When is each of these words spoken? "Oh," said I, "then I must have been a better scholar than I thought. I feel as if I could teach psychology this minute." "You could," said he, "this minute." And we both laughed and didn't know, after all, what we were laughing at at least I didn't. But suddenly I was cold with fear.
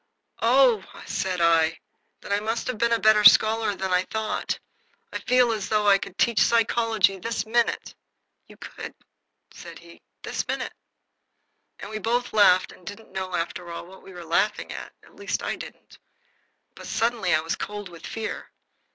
"Oh," 0.41 0.83
said 1.05 1.41
I, 1.41 1.77
"then 2.21 2.31
I 2.31 2.39
must 2.39 2.65
have 2.65 2.79
been 2.79 2.91
a 2.93 2.97
better 2.97 3.23
scholar 3.23 3.75
than 3.75 3.93
I 3.93 4.05
thought. 4.05 4.57
I 5.13 5.19
feel 5.19 5.51
as 5.51 5.67
if 5.67 5.73
I 5.73 5.99
could 5.99 6.17
teach 6.17 6.39
psychology 6.41 7.19
this 7.19 7.45
minute." 7.45 7.93
"You 8.47 8.57
could," 8.57 8.95
said 9.53 9.77
he, 9.77 10.01
"this 10.23 10.47
minute." 10.47 10.73
And 11.81 11.91
we 11.91 11.99
both 11.99 12.33
laughed 12.33 12.71
and 12.71 12.83
didn't 12.83 13.11
know, 13.11 13.35
after 13.35 13.71
all, 13.71 13.85
what 13.85 14.01
we 14.01 14.11
were 14.13 14.25
laughing 14.25 14.71
at 14.71 14.91
at 15.03 15.15
least 15.17 15.43
I 15.43 15.55
didn't. 15.55 15.99
But 16.73 16.87
suddenly 16.87 17.35
I 17.35 17.41
was 17.41 17.55
cold 17.55 17.87
with 17.87 18.07
fear. 18.07 18.49